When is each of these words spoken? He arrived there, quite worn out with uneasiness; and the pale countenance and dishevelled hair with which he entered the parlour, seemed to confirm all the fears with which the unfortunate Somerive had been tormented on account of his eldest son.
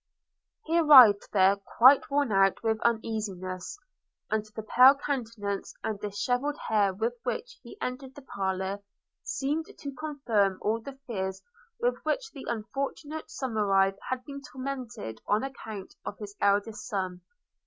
He 0.65 0.79
arrived 0.79 1.29
there, 1.31 1.57
quite 1.57 2.09
worn 2.09 2.31
out 2.31 2.63
with 2.63 2.81
uneasiness; 2.81 3.77
and 4.31 4.43
the 4.55 4.63
pale 4.63 4.95
countenance 4.95 5.75
and 5.83 5.99
dishevelled 5.99 6.57
hair 6.57 6.91
with 6.91 7.13
which 7.21 7.59
he 7.61 7.77
entered 7.79 8.15
the 8.15 8.23
parlour, 8.23 8.79
seemed 9.21 9.67
to 9.77 9.91
confirm 9.91 10.57
all 10.59 10.81
the 10.81 10.97
fears 11.05 11.43
with 11.79 12.03
which 12.03 12.31
the 12.31 12.47
unfortunate 12.49 13.27
Somerive 13.29 13.99
had 14.09 14.25
been 14.25 14.41
tormented 14.41 15.21
on 15.27 15.43
account 15.43 15.93
of 16.03 16.17
his 16.17 16.35
eldest 16.41 16.87
son. 16.87 17.21